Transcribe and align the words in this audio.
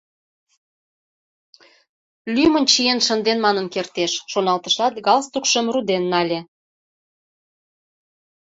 Лӱмын 2.33 2.65
чиен 2.71 2.99
шынден 3.07 3.39
манын 3.45 3.67
кертеш,— 3.73 4.11
шоналтышат, 4.31 4.93
галстукшым 5.07 5.65
руден 5.73 6.03
нале. 6.11 6.39